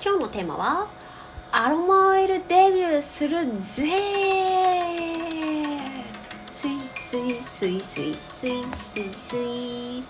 [0.00, 0.86] 今日のテーマは
[1.50, 3.88] アロマオイルデビューするぜ
[6.52, 10.04] スイスイスイスイスイスイスイ。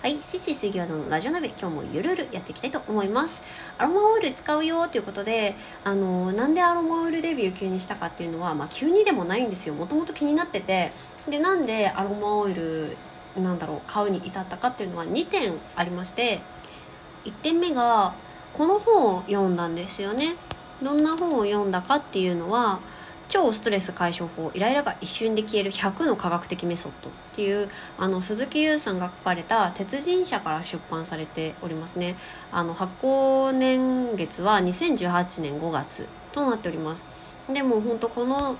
[0.00, 3.42] はい、シシ水餃子のラジオ鍋今日もゆるるやっていきたいと思います。
[3.78, 9.74] アロマオイル使うよということであのなんでアロマオイルデビュー急にしたかっていうのは、まあ、急にでもないんですよ。
[9.74, 10.92] もともと気になってて。
[11.28, 12.96] でなんでアロマオイル
[13.36, 16.40] なんだろう買うに至ったかっていうのは2点ありまして。
[17.24, 18.14] 1点目が
[18.54, 20.36] この本を読んだんですよね。
[20.82, 22.80] どんな本を読んだかっていうのは
[23.28, 32.16] 超ストレス解消法イライラが一瞬で消える100の科学的メソッドっていうあの鈴木優さんが書かれた鉄人社から出版されておりますね。
[32.50, 37.08] あの発行年月は2018年5月となっております。
[37.52, 38.56] でも本当この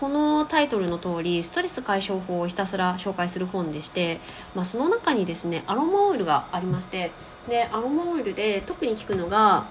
[0.00, 4.20] このタイトルの通りストレス解消法をひたすら紹介する本でして、
[4.54, 7.12] まあ、その中にですねアロマオイルがありまして
[7.48, 9.66] でアロマオイルで特に効くのが、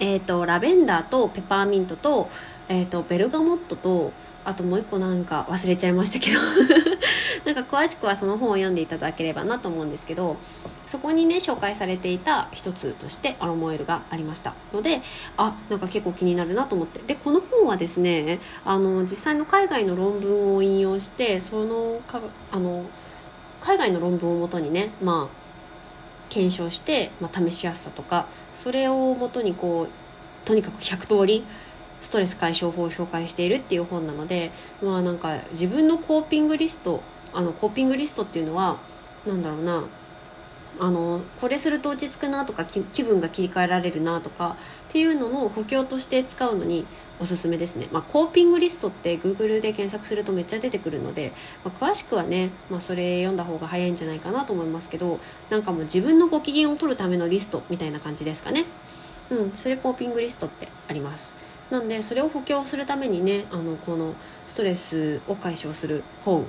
[0.00, 2.30] えーと、ラベンダーとペパーミントと,、
[2.68, 4.12] えーと、ベルガモットと
[4.44, 6.40] あともう一個なんか忘れちゃいましたけど
[7.44, 10.36] なんか詳しくはその本を読んでいただければなと思うんですけど
[10.86, 15.02] そこにね紹介されていた一つとしてアロマオイルがありましたので
[15.36, 17.00] あなんか結構気になるなと思って。
[17.06, 22.86] でこの本はですねあの実際の海外の論文を引用してそのかあの
[23.60, 25.47] 海外の論文をもとにねまあ
[26.28, 29.88] 検証して、まあ、試しやすさとかそれをもとにこう
[30.46, 31.44] とにかく100通り
[32.00, 34.50] ストレス解消法を紹介しているっていう本なので
[34.82, 38.78] まあなんか自分のコーピングリストあのコーピングリストっていうのは
[39.26, 39.84] なんだろうな
[40.80, 44.56] あのこれすると落ち着くなとか気分が切り替えられるなとか
[44.88, 46.86] っていうのの補強として使うのに
[47.20, 51.32] おすすめですね、まあ、コーピングリストって Google で検索するとめっちゃ出てくるので、
[51.64, 55.18] まあ、詳しくはね、まあ、それ読んだ方が早いんじゃないかなと思いますけど
[55.50, 58.64] なんかもう自分のご機嫌を取るためのリストみたいな感じですかね。
[59.30, 61.34] うんそれコーピングリストってあります。
[61.70, 64.14] なんでそれを補強するためにねあのこの
[64.46, 66.46] ストレスを解消する本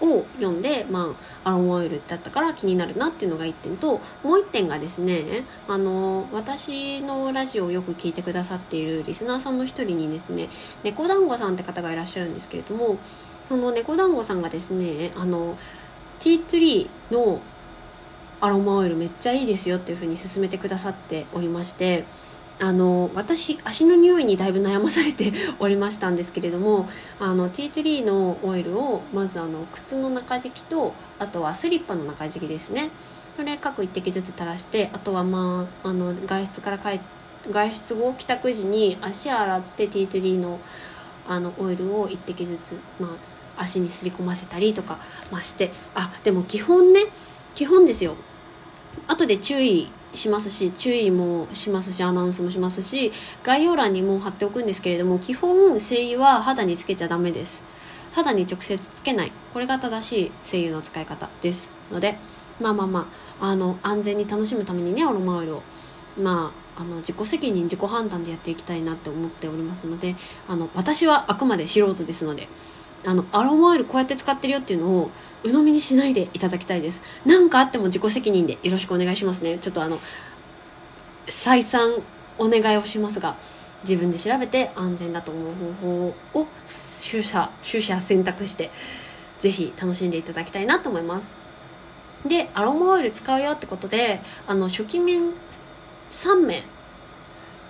[0.00, 1.14] を読んで、ま
[1.44, 10.48] あ、アロマオイルだったから気になるなっていうのが1点ともう1点がですねあの私のラジオをよく聞いてくださっているリスナーさんの一人にですね
[10.82, 12.98] 猫団子さんって方がいらっしゃるんですけれども
[13.48, 15.56] この猫団子さんがですねあの
[16.20, 17.40] ティートリーの
[18.40, 22.04] アロマオイルめっちゃいいですよっていうふうに勧めてくださっておりまして
[22.58, 26.88] あの私足の匂いにだいぶ悩まされておりましたんですけれども
[27.20, 32.90] あのティートリーのオイルをまずあの靴の中敷きとあとはスリッパの中敷きですね。
[33.36, 37.00] これ各1滴ずつ垂らしてあとはまああの外出から帰
[37.50, 40.58] 外出後帰宅時に足洗ってティートリーの
[41.28, 43.08] あのオイルを1滴ずつ、ま
[43.56, 44.98] あ、足にすり込ませたりとか、
[45.30, 45.72] まあ、して。
[45.94, 47.06] あでも基本ね
[47.54, 48.16] 基本ですよ。
[49.08, 53.12] 後で注意しますし注意もしますしアナウンスもしますし
[53.42, 57.64] 概要欄にも貼っておくんですけれども基本精油は肌につけちゃダメです。
[58.12, 59.32] 肌に直接つけない。
[59.52, 62.16] これが正しい精油の使い方ですので
[62.60, 63.08] まあまあま
[63.40, 65.62] ああの安全に楽しむためにねアロマオイルを
[66.18, 70.14] まああの自己責任自己判断でやっていきたいなって思っておりますので
[70.48, 72.48] あの私はあくまで素人ですので
[73.06, 75.10] あのアロマオイルこうやって使ってるよっていうのを
[75.44, 77.02] 鵜呑みにしないでいただきたいです。
[77.24, 79.58] 何かあっても自己責任でよろしくお願いしますね。
[79.58, 79.98] ちょっとあの
[81.28, 82.02] 再三
[82.38, 83.36] お願いをしますが
[83.82, 86.46] 自分で調べて安全だと思う方法を
[87.10, 88.70] 取捨取捨選択して
[89.38, 91.36] 是非楽しんでいただきたいなと思います。
[92.26, 95.30] でアロマオイル使うよってことであの初期面
[96.10, 96.64] 3名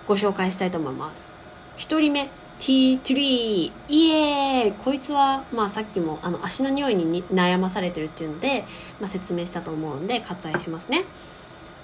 [0.08, 1.34] ご紹介したいと思います。
[1.76, 4.72] 1人目 T3 イエーイ。
[4.72, 8.64] こいつは、まあ、さっきもあの足の匂いに悩まされてるっていうので、
[9.00, 11.04] まあ、説明したと思うんで割愛しますね。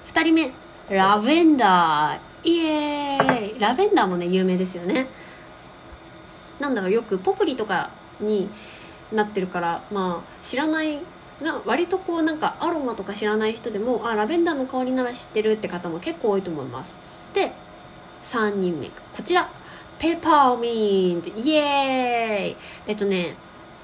[0.06, 0.52] 2人目
[0.90, 2.48] ラベンダー。
[2.48, 3.60] イエーイ。
[3.60, 5.06] ラベンダーもね有名ですよね。
[6.58, 7.90] なんだろうよくポプリとか
[8.20, 8.48] に
[9.12, 11.00] なってるからまあ知らない
[11.42, 16.98] な割とこうなんかアロマとか知らない人でもあラベンダーの香りなら知ってるって方も結構多いと思います。
[17.34, 17.52] で
[18.22, 18.88] 3人目。
[18.88, 19.50] こちら。
[20.02, 21.28] ペパーミント。
[21.28, 22.56] イエーイ。
[22.88, 23.36] えっとね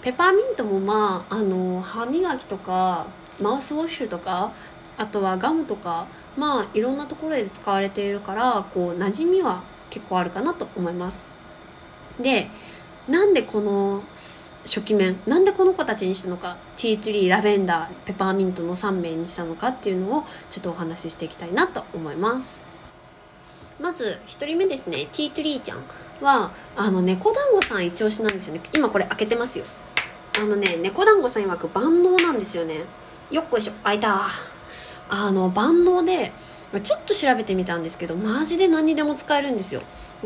[0.02, 3.06] ペパーミントもまああの歯磨きとか
[3.40, 4.50] マウスウォッシュとか
[4.96, 11.24] あとはガムとかまあいろんなところで使われているからこう馴染みは結構あるかなと思います。
[12.18, 12.50] で
[13.06, 14.02] なんでこの
[14.64, 22.66] 初期面なんでこの子たちにしたのかティートリーラベンダーペパーミントの3名にしたのかっていうのをちょっとお話ししていきたいなと思います。
[23.80, 25.06] まず1人目ですね。
[25.12, 25.84] ティートリーちゃん。
[26.20, 28.60] はあの猫団子さん一押しなんですよね。
[28.74, 29.64] 今これ開けてますよ。
[30.40, 32.84] あのね猫団子さん曰く万能なんですよね。
[33.30, 33.72] よっこいしょ。
[33.84, 34.22] 開いた。
[35.10, 36.32] あの万能で
[36.82, 39.82] ちょっと調べてみたんですけどマジで何にでも使えるんですよ。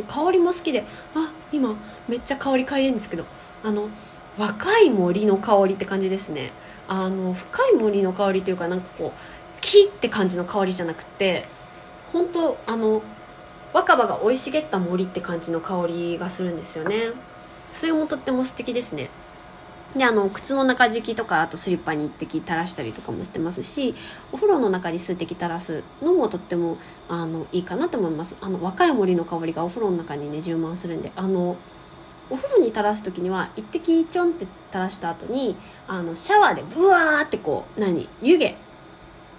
[0.08, 0.84] 香りも好きで
[1.14, 1.74] あ今
[2.08, 3.24] めっちゃ香り嗅いでるんですけど
[3.62, 3.88] あの
[4.38, 6.50] 若い森の香りって感じですね。
[6.88, 9.20] あの深い森の香りというかなんかこう
[9.60, 11.46] 木って感じの香りじゃなくて
[12.12, 13.02] 本当あの
[13.72, 17.12] 若葉が生い茂った森って感じの香りがするんですよね。
[17.72, 19.10] それもとっても素敵ですね。
[19.96, 23.94] であの靴の中敷きとかあとスリッパに1滴垂らしたりとかもしてますし
[24.32, 26.78] お風呂の中に数滴垂らすのもとっても
[27.10, 28.36] あのいいかなと思います。
[28.40, 31.56] あの若い森の香りがお風呂の中にね充満するんであの
[32.30, 38.54] お風呂に垂らす時には一滴ちょんって垂らした後にあのシャワーでブワーってこう何湯気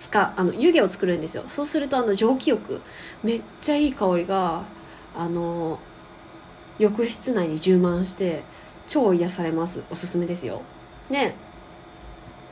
[0.03, 1.43] 使あの湯気を作るんですよ。
[1.47, 2.81] そうするとあの蒸気浴。
[3.23, 4.63] めっちゃいい香りが
[5.15, 5.79] あの
[6.77, 8.43] 浴室内に充満して
[8.87, 9.81] 超癒されます。
[9.89, 10.61] おすすめですよ。
[11.09, 11.35] で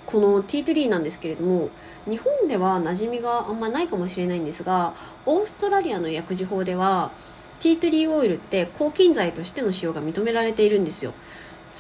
[0.06, 1.70] このティートリーなんですけれども
[2.08, 4.94] 日本では馴染みがあんまないかもしれないんですが
[5.26, 7.12] オーストラリアの薬事法では
[7.60, 11.14] ティートリーオイルって抗菌剤としての使用が認められているんですよ。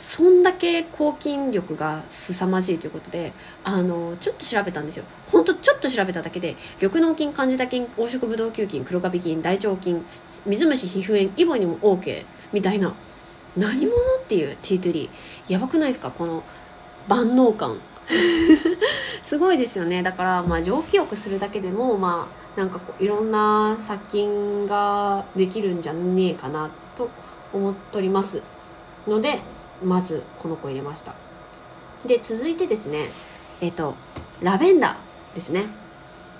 [0.01, 3.33] そんだけ抗菌力が凄まじいということで
[3.63, 5.03] あのちょっと調べたんですよ。
[5.27, 10.03] ほんとちょっと調べただけで緑膿菌カンジダ菌黄色ブドウ球菌黒カビ菌大腸菌
[10.47, 12.93] 水虫皮膚炎イボにも OK みたいな。
[13.55, 15.53] 何者っていうティートリー。
[15.53, 16.09] やばくないですか？
[16.09, 16.41] この
[17.07, 17.77] 万能感。
[19.21, 20.01] すごいですよね。
[20.01, 27.09] だからまあ蒸気浴するだけでもまあなんかこういろんな殺菌ができるんじゃねえかなと
[27.53, 28.41] 思っております。
[29.07, 29.39] ので
[29.83, 31.13] まずこの子入れました。
[32.05, 33.09] で続いてですね
[33.61, 33.95] えっ、と
[34.41, 35.65] ラベンダーですね。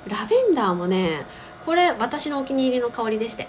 [0.08, 1.26] ラベンダーもね
[1.66, 3.48] これ私のお気に入りの香りでして。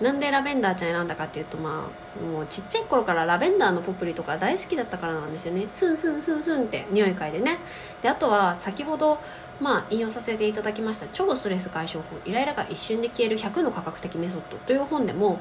[0.00, 5.66] なんでラベンダーちゃん選んだかっていうとまあもうちっちゃい頃からラベンダーのポプリとか大好きだったからなんですよね。
[5.72, 7.58] スンスンスンスンって匂い嗅いでね。
[8.00, 9.18] であとは先ほど
[9.60, 15.40] まあ引用させていただきました超ストレス解消法イライラが一瞬で消える100の科学的メソッドという本でも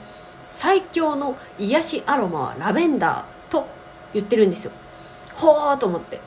[0.50, 3.37] 最強の癒しアロマはラベンダー
[4.18, 4.72] 言ってるんですよ。
[5.36, 6.20] ほーと思って。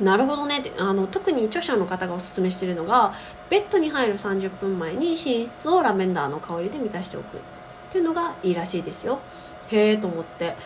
[0.00, 0.72] なるほどねって。
[0.78, 3.14] あの特に著者の方がおすすめしてるのが
[3.50, 7.36] ベッドに入る30分前に寝室をラベンダーの香りで満たしておく。
[7.36, 7.40] っ
[7.90, 9.20] ていうのがいいらしいですよ。
[9.68, 10.56] へえと思って。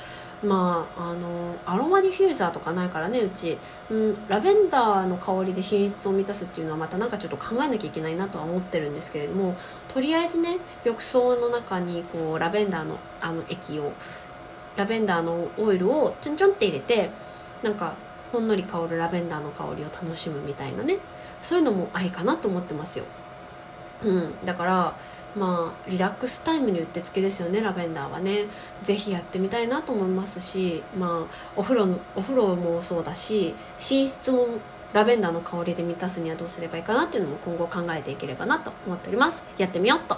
[0.43, 3.59] まああのアロマディフューザーとかないからねうち、
[3.91, 9.57] うん、ラベンダーの香りで寝室を満たすっていうのはまたなんかちょっと考えなきゃいけないなとは思ってるんですけれども
[9.93, 13.93] とりあえずね浴槽の中にこうラベンダーのあの液を
[14.79, 17.11] ラベンダーのオイルをちょんちょんって入れて
[17.63, 17.95] なんか
[18.33, 20.99] ほんのり香るラベンダーの香りを楽しむみたいなね。
[21.43, 23.05] そういうのもありかなと思ってますよ。
[24.05, 24.97] うん、だから
[25.37, 28.45] まあリラックスタイムにうってつけですよねラベンダーはね。
[28.85, 34.47] 是非やってみたいなと思いますしまあお風呂のお風呂もそうだし寝室も
[34.93, 39.45] ラベンダーの香りで満たすにはどうすればいいかなっていうのも今後考えていければなと思っております。
[39.59, 40.17] やってみようと。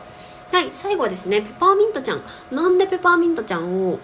[0.52, 2.22] はい最後はですねペパーミントちゃん。
[2.50, 3.98] なんでペパーミントちゃんを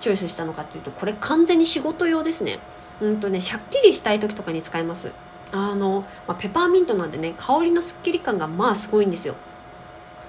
[0.00, 2.58] チョイスしたのかっていうとこれ完全に仕事用ですね。
[3.00, 5.12] うんとねしゃっきりしたい時とかに使います。
[5.52, 9.34] あの、まあ、ペパーミントなんでね香りのすっきり感がまあすごいんですよ。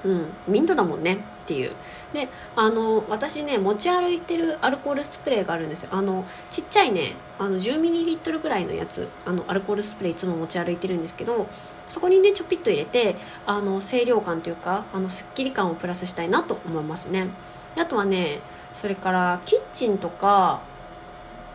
[0.06, 1.72] うんミントだもんねっていう。
[2.14, 5.90] であの私ね持ち歩いてるアルコールスプレーがあるんですよ。
[5.92, 11.48] あのちっちゃいねあの 10ml ぐらいのやつあのアルコールスプレーいつも持ち歩いてるんですけど
[11.88, 17.28] そこにねちょぴっと入れてあの清涼感というかあのすっきり感をプラスしたいなと思いますね。
[17.76, 18.42] あとはね
[18.74, 20.62] それからキッチンとか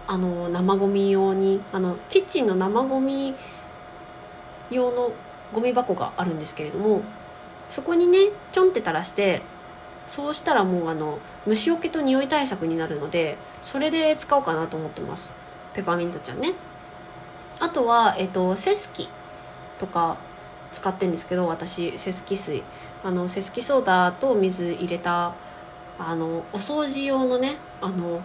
[0.06, 3.34] あの生ゴミ用にあのキッチンの生ゴミ
[4.70, 5.12] 用の
[5.52, 7.02] ゴミ箱があるんですけれども
[7.70, 9.42] そこにねちょんって垂らして
[10.06, 15.32] そうしたらもうあの虫除けと匂い対策になるのでそれで使おうかなと思ってます。
[15.72, 16.54] ペパーミントちゃんね。
[17.58, 19.08] あとは、えっと、セスキ
[19.78, 20.16] とか
[20.72, 22.62] 使ってんですけど私セスキ水。
[23.02, 25.34] あのセスキソーダと水入れた
[25.98, 28.22] あのお掃除用のねあの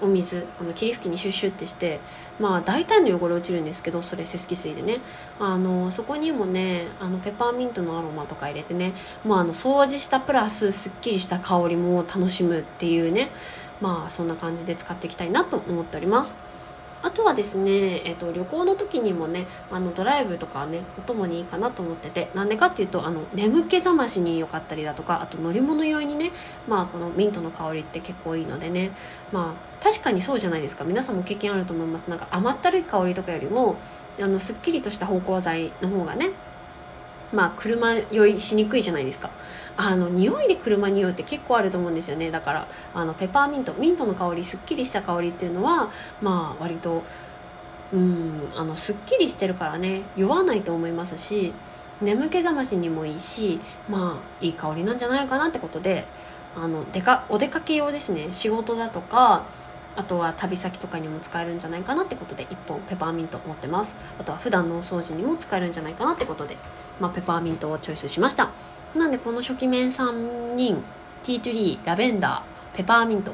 [0.00, 2.00] お水あの霧吹きにシュッシュッてして
[2.40, 4.98] まあ大胆の汚れ落ちるんですけどそれセスキ水でね。
[5.38, 8.92] あのそこにもねあのペパーミントのアロマとか入れてね
[9.24, 13.30] もうあの掃除したプラスすっきりした香りも楽しむっていうね
[13.80, 16.51] まあそんな感じで使っていきたいなと思っております。
[17.02, 26.30] あとはですね、えっと、旅行の時にもねあのドライブとかねお供にいいかなと思っててなんでかっていうとあの眠気覚ましに良かったりだとかあと乗り物用にね
[26.68, 28.92] まあこのミントの香りって結構いいのでね
[29.32, 30.84] まあ確かにそうじゃないですか。
[30.84, 32.08] 皆さんも経験あると思います。
[32.08, 33.76] なんか甘ったるい香りとかよりも
[34.20, 36.30] あのすっきりとした芳香剤の方がね
[37.32, 39.30] まあ車酔いしにくいじゃないですか。
[39.76, 42.30] あの匂いで車に酔うって結構あると思うんですよね。
[42.30, 47.02] だからあのペパーミントミントの香りすっきりした香りっていうのはまあ割と
[47.92, 50.02] うんあのすっきりしてるからね。
[50.16, 51.52] 酔わないと思いますし
[52.00, 56.06] 眠気覚ましにもいいしまあいい香りなんじゃないかなってことで
[56.56, 58.28] あのでかお出かけ用ですね。
[58.30, 59.44] 仕事だとか
[59.94, 63.96] あとは旅先とかにも使えるんじゃないかなってことで1本ペパーミント持ってます。
[64.18, 66.56] あとは普段のお掃除にも使えるんじゃないかなってことで、
[66.98, 68.50] まあ、ペパーミントをチョイスしました。
[68.94, 70.82] なんでこの初期面3人
[71.22, 73.32] ティートリーラベンダーペパーミント。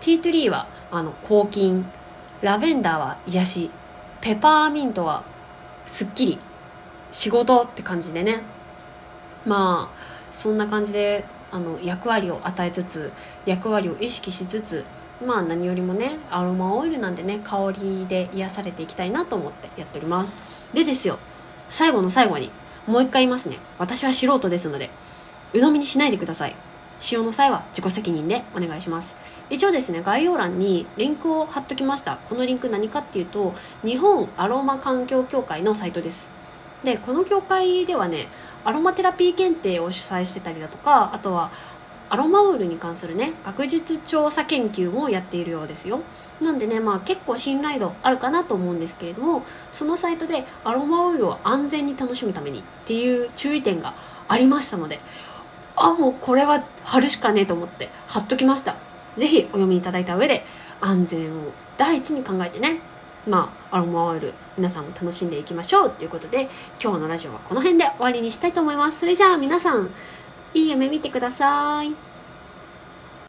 [0.00, 1.86] ティートリーはあの抗菌
[2.40, 3.70] ラベンダーは癒し。
[4.20, 5.22] ペパーミントは
[5.84, 6.38] すっきり。
[7.12, 8.42] 仕事って感じでね。
[9.44, 13.12] まあそんな感じであの役割を与えつつ
[13.46, 14.84] 役割を意識しつつ
[15.24, 20.38] まあ何よりもねアロマオイルなんでね香りで癒されていきたいなと思ってやっております。
[20.72, 21.18] でですよ
[21.68, 22.50] 最後の最後に
[22.86, 23.58] もう一回言いますね。
[23.78, 24.90] 私は素人ですので
[25.52, 26.56] 鵜呑みにしないでください。
[27.00, 29.16] 使用の際は自己責任でお願いします。
[29.50, 32.18] 一応ですね概要欄にリンクを貼っときました。
[32.28, 36.30] このリンク何かっていうと日本アロマ環境協会のサイトです。
[36.82, 38.28] でこの協会ではね
[38.64, 41.50] アロマテラピー検定を主催してたりだとかあとは
[42.10, 46.00] アロマオイルに関するね学術調査研究もやっているようですよ。
[46.40, 53.94] なんでねまあ結構信頼度あるかなと思うんですけれどもそのサイトでアロマオイルを安全に楽しむためにっていう注意点が
[54.28, 55.00] ありましたので
[55.76, 58.76] あもうこれは貼るしかねえと思って貼っときました。
[59.16, 60.44] 是非お読みいただいた上で
[60.80, 62.80] 安全を第一に考えてね
[63.28, 66.48] まあアロマオイル皆さんも楽しんでいきましょうということで
[66.82, 69.00] 今日のラジオはこの辺で終わりにしたいと思います。
[69.00, 69.90] それじゃあ皆さん
[70.52, 72.13] いい夢見てください。